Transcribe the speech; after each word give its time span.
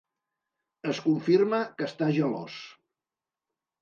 Es 0.93 1.01
confirma 1.07 1.59
que 1.81 1.89
està 1.91 2.09
gelós. 2.19 2.57